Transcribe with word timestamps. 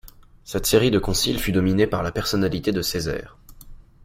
Cette 0.45 0.65
série 0.65 0.89
de 0.89 0.97
conciles 0.97 1.37
fut 1.39 1.51
dominée 1.51 1.85
par 1.85 2.01
la 2.01 2.11
personnalité 2.11 2.71
de 2.71 2.81
Césaire. 2.81 3.37